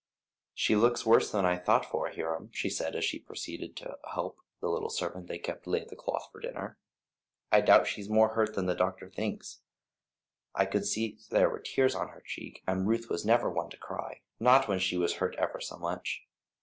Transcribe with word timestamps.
"She 0.55 0.75
looks 0.75 1.05
worse 1.05 1.31
than 1.31 1.45
I 1.45 1.57
thought 1.57 1.85
for, 1.85 2.09
Hiram," 2.09 2.49
she 2.51 2.71
said, 2.71 2.95
as 2.95 3.05
she 3.05 3.19
proceeded 3.19 3.75
to 3.75 3.99
help 4.15 4.39
the 4.59 4.67
little 4.67 4.89
servant 4.89 5.27
they 5.27 5.37
kept 5.37 5.65
to 5.65 5.69
lay 5.69 5.85
the 5.87 5.95
cloth 5.95 6.29
for 6.31 6.41
dinner. 6.41 6.79
"I 7.51 7.61
doubt 7.61 7.85
she's 7.85 8.09
more 8.09 8.29
hurt 8.33 8.55
than 8.55 8.65
the 8.65 8.73
doctor 8.73 9.11
thinks. 9.11 9.59
I 10.55 10.65
could 10.65 10.87
see 10.87 11.19
there 11.29 11.51
were 11.51 11.59
tears 11.59 11.93
on 11.93 12.07
her 12.07 12.23
cheek, 12.25 12.63
and 12.65 12.87
Ruth 12.87 13.09
was 13.11 13.27
never 13.27 13.47
one 13.51 13.69
to 13.69 13.77
cry, 13.77 14.21
not 14.39 14.67
when 14.67 14.79
she 14.79 14.97
was 14.97 15.17
hurt 15.17 15.35
ever 15.35 15.61
so 15.61 15.77
much. 15.77 16.23